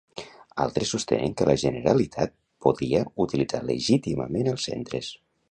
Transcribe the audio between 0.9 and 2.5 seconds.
sostenen que la Generalitat